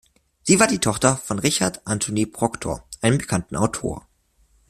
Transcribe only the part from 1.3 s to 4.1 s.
Richard Anthony Proctor, einem bekannten Autor.